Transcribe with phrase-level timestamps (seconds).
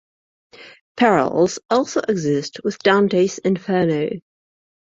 [0.97, 4.09] Parallels also exist with Dante's "Inferno".